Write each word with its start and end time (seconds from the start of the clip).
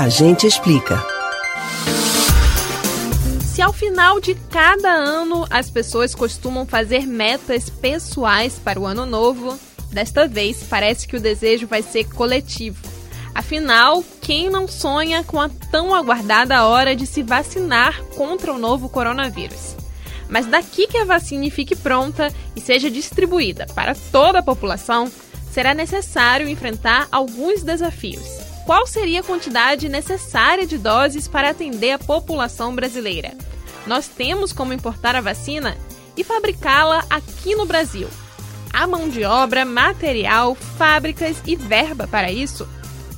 A 0.00 0.08
gente 0.08 0.46
explica. 0.46 0.98
Se 3.44 3.60
ao 3.60 3.70
final 3.70 4.18
de 4.18 4.34
cada 4.34 4.88
ano 4.88 5.46
as 5.50 5.68
pessoas 5.68 6.14
costumam 6.14 6.64
fazer 6.64 7.06
metas 7.06 7.68
pessoais 7.68 8.54
para 8.54 8.80
o 8.80 8.86
ano 8.86 9.04
novo, 9.04 9.60
desta 9.92 10.26
vez 10.26 10.62
parece 10.62 11.06
que 11.06 11.16
o 11.16 11.20
desejo 11.20 11.66
vai 11.66 11.82
ser 11.82 12.04
coletivo. 12.04 12.82
Afinal, 13.34 14.02
quem 14.22 14.48
não 14.48 14.66
sonha 14.66 15.22
com 15.22 15.38
a 15.38 15.50
tão 15.70 15.94
aguardada 15.94 16.64
hora 16.64 16.96
de 16.96 17.06
se 17.06 17.22
vacinar 17.22 18.02
contra 18.16 18.54
o 18.54 18.58
novo 18.58 18.88
coronavírus? 18.88 19.76
Mas 20.30 20.46
daqui 20.46 20.86
que 20.86 20.96
a 20.96 21.04
vacina 21.04 21.50
fique 21.50 21.76
pronta 21.76 22.32
e 22.56 22.60
seja 22.62 22.90
distribuída 22.90 23.66
para 23.74 23.94
toda 24.10 24.38
a 24.38 24.42
população, 24.42 25.12
será 25.52 25.74
necessário 25.74 26.48
enfrentar 26.48 27.06
alguns 27.12 27.62
desafios. 27.62 28.39
Qual 28.64 28.86
seria 28.86 29.20
a 29.20 29.24
quantidade 29.24 29.88
necessária 29.88 30.66
de 30.66 30.78
doses 30.78 31.26
para 31.26 31.50
atender 31.50 31.92
a 31.92 31.98
população 31.98 32.74
brasileira? 32.74 33.32
Nós 33.86 34.06
temos 34.06 34.52
como 34.52 34.72
importar 34.72 35.16
a 35.16 35.20
vacina 35.20 35.76
e 36.16 36.22
fabricá-la 36.22 37.04
aqui 37.08 37.54
no 37.54 37.66
Brasil. 37.66 38.08
Há 38.72 38.86
mão 38.86 39.08
de 39.08 39.24
obra, 39.24 39.64
material, 39.64 40.54
fábricas 40.54 41.38
e 41.46 41.56
verba 41.56 42.06
para 42.06 42.30
isso? 42.30 42.68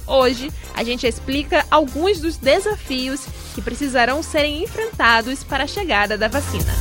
Hoje, 0.06 0.50
a 0.74 0.82
gente 0.82 1.06
explica 1.06 1.66
alguns 1.70 2.20
dos 2.20 2.36
desafios 2.36 3.26
que 3.54 3.60
precisarão 3.60 4.22
serem 4.22 4.62
enfrentados 4.62 5.44
para 5.44 5.64
a 5.64 5.66
chegada 5.66 6.16
da 6.16 6.28
vacina. 6.28 6.72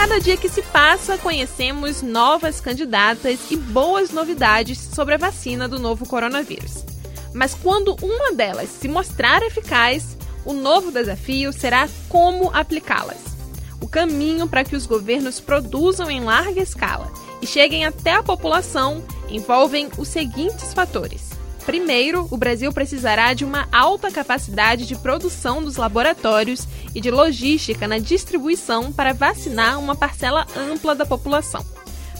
Cada 0.00 0.18
dia 0.18 0.38
que 0.38 0.48
se 0.48 0.62
passa, 0.62 1.18
conhecemos 1.18 2.00
novas 2.00 2.58
candidatas 2.58 3.38
e 3.50 3.56
boas 3.56 4.10
novidades 4.10 4.78
sobre 4.78 5.12
a 5.12 5.18
vacina 5.18 5.68
do 5.68 5.78
novo 5.78 6.08
coronavírus. 6.08 6.86
Mas 7.34 7.54
quando 7.54 7.94
uma 8.02 8.32
delas 8.32 8.70
se 8.70 8.88
mostrar 8.88 9.42
eficaz, 9.42 10.16
o 10.42 10.54
novo 10.54 10.90
desafio 10.90 11.52
será 11.52 11.86
como 12.08 12.48
aplicá-las. 12.54 13.36
O 13.78 13.86
caminho 13.86 14.48
para 14.48 14.64
que 14.64 14.74
os 14.74 14.86
governos 14.86 15.38
produzam 15.38 16.10
em 16.10 16.24
larga 16.24 16.62
escala 16.62 17.12
e 17.42 17.46
cheguem 17.46 17.84
até 17.84 18.14
a 18.14 18.22
população 18.22 19.04
envolvem 19.28 19.90
os 19.98 20.08
seguintes 20.08 20.72
fatores. 20.72 21.39
Primeiro, 21.64 22.26
o 22.30 22.36
Brasil 22.36 22.72
precisará 22.72 23.34
de 23.34 23.44
uma 23.44 23.68
alta 23.70 24.10
capacidade 24.10 24.86
de 24.86 24.96
produção 24.96 25.62
dos 25.62 25.76
laboratórios 25.76 26.66
e 26.94 27.00
de 27.00 27.10
logística 27.10 27.86
na 27.86 27.98
distribuição 27.98 28.92
para 28.92 29.12
vacinar 29.12 29.78
uma 29.78 29.94
parcela 29.94 30.46
ampla 30.56 30.94
da 30.94 31.06
população. 31.06 31.64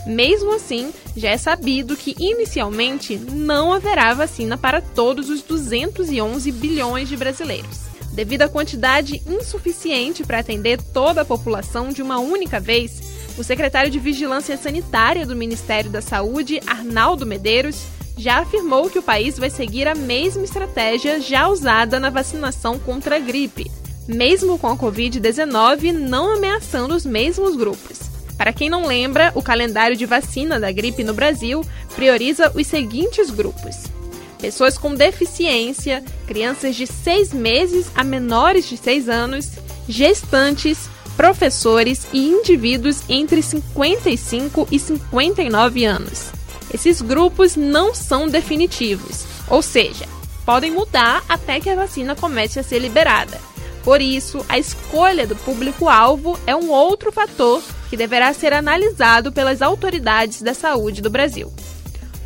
Mesmo 0.07 0.55
assim, 0.55 0.93
já 1.17 1.31
é 1.31 1.37
sabido 1.37 1.97
que 1.97 2.15
inicialmente 2.19 3.17
não 3.17 3.73
haverá 3.73 4.15
vacina 4.15 4.57
para 4.57 4.81
todos 4.81 5.29
os 5.29 5.43
211 5.43 6.51
bilhões 6.53 7.09
de 7.09 7.17
brasileiros. 7.17 7.91
Devido 8.13 8.43
à 8.43 8.49
quantidade 8.49 9.23
insuficiente 9.27 10.25
para 10.25 10.39
atender 10.39 10.81
toda 10.83 11.21
a 11.21 11.25
população 11.25 11.91
de 11.91 12.03
uma 12.03 12.19
única 12.19 12.59
vez, 12.59 13.01
o 13.39 13.45
secretário 13.45 13.91
de 13.91 13.99
Vigilância 13.99 14.57
Sanitária 14.57 15.27
do 15.27 15.37
Ministério 15.37 15.91
da 15.91 16.01
Saúde, 16.01 16.61
Arnaldo 16.67 17.25
Medeiros, 17.25 17.85
já 18.17 18.39
afirmou 18.39 18.91
que 18.91 18.99
o 18.99 19.03
país 19.03 19.39
vai 19.39 19.51
seguir 19.51 19.89
a 19.89 19.95
mesma 19.95 20.45
estratégia 20.45 21.21
já 21.21 21.49
usada 21.49 21.99
na 21.99 22.11
vacinação 22.11 22.79
contra 22.79 23.17
a 23.17 23.19
gripe, 23.19 23.71
mesmo 24.07 24.59
com 24.59 24.67
a 24.67 24.77
Covid-19 24.77 25.93
não 25.93 26.35
ameaçando 26.35 26.95
os 26.95 27.07
mesmos 27.07 27.57
grupos. 27.57 28.11
Para 28.37 28.53
quem 28.53 28.71
não 28.71 28.87
lembra, 28.87 29.33
o 29.35 29.43
calendário 29.43 29.97
de 29.97 30.07
vacina 30.07 30.59
da 30.59 30.73
gripe 30.73 31.05
no 31.05 31.13
Brasil 31.13 31.63
prioriza 31.95 32.51
os 32.55 32.67
seguintes 32.67 33.31
grupos: 33.31 33.85
pessoas 34.41 34.79
com 34.79 34.95
deficiência, 34.95 36.03
crianças 36.27 36.75
de 36.75 36.87
6 36.87 37.35
meses 37.35 37.91
a 37.95 38.03
menores 38.03 38.67
de 38.67 38.77
6 38.77 39.09
anos, 39.09 39.51
gestantes, 39.87 40.89
professores 41.17 42.07
e 42.15 42.29
indivíduos 42.29 43.03
entre 43.11 43.43
55 43.43 44.69
e 44.71 44.79
59 44.79 45.85
anos. 45.85 46.40
Esses 46.73 47.03
grupos 47.03 47.57
não 47.57 47.95
são 47.95 48.29
definitivos, 48.29 49.25
ou 49.49 49.61
seja, 49.61 50.07
podem 50.45 50.71
mudar 50.71 51.25
até 51.29 51.61
que 51.61 51.69
a 51.69 51.75
vacina 51.75 52.15
comece 52.15 52.59
a 52.59 52.63
ser 52.63 52.79
liberada. 52.79 53.41
Por 53.83 54.01
isso, 54.01 54.45
a 54.49 54.59
escolha 54.59 55.27
do 55.27 55.35
público-alvo 55.37 56.39
é 56.47 56.55
um 56.55 56.71
outro 56.71 57.11
fator 57.11 57.63
que 57.89 57.97
deverá 57.97 58.33
ser 58.33 58.53
analisado 58.53 59.33
pelas 59.33 59.63
autoridades 59.63 60.43
da 60.43 60.55
saúde 60.55 61.01
do 61.01 61.11
Brasil. 61.11 61.53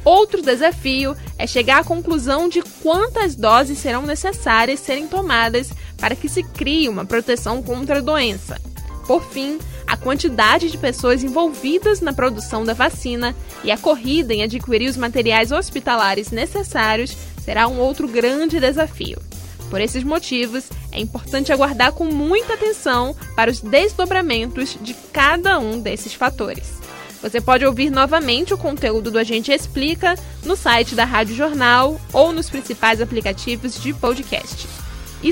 Outro 0.04 0.42
desafio 0.42 1.16
é 1.38 1.46
chegar 1.46 1.80
à 1.80 1.84
conclusão 1.84 2.48
de 2.48 2.60
quantas 2.82 3.34
doses 3.34 3.78
serão 3.78 4.02
necessárias 4.02 4.80
serem 4.80 5.08
tomadas 5.08 5.70
para 5.96 6.14
que 6.14 6.28
se 6.28 6.42
crie 6.42 6.88
uma 6.88 7.06
proteção 7.06 7.62
contra 7.62 7.98
a 7.98 8.02
doença. 8.02 8.60
Por 9.06 9.22
fim, 9.22 9.58
a 9.86 9.96
quantidade 9.96 10.70
de 10.70 10.78
pessoas 10.78 11.22
envolvidas 11.22 12.00
na 12.00 12.12
produção 12.12 12.64
da 12.64 12.72
vacina 12.72 13.34
e 13.62 13.70
a 13.70 13.76
corrida 13.76 14.32
em 14.32 14.42
adquirir 14.42 14.88
os 14.88 14.96
materiais 14.96 15.52
hospitalares 15.52 16.30
necessários 16.30 17.16
será 17.44 17.68
um 17.68 17.78
outro 17.78 18.08
grande 18.08 18.58
desafio. 18.58 19.20
Por 19.68 19.80
esses 19.80 20.04
motivos, 20.04 20.70
é 20.92 21.00
importante 21.00 21.52
aguardar 21.52 21.92
com 21.92 22.04
muita 22.04 22.54
atenção 22.54 23.14
para 23.34 23.50
os 23.50 23.60
desdobramentos 23.60 24.78
de 24.80 24.94
cada 25.12 25.58
um 25.58 25.80
desses 25.80 26.14
fatores. 26.14 26.74
Você 27.20 27.40
pode 27.40 27.64
ouvir 27.64 27.90
novamente 27.90 28.52
o 28.52 28.58
conteúdo 28.58 29.10
do 29.10 29.18
Agente 29.18 29.50
Explica 29.50 30.14
no 30.44 30.56
site 30.56 30.94
da 30.94 31.04
Rádio 31.04 31.34
Jornal 31.34 31.98
ou 32.12 32.32
nos 32.32 32.50
principais 32.50 33.00
aplicativos 33.00 33.82
de 33.82 33.94
podcast: 33.94 34.68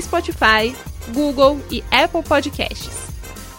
Spotify, 0.01 0.75
Google 1.13 1.61
e 1.69 1.83
Apple 1.91 2.23
Podcasts. 2.23 3.12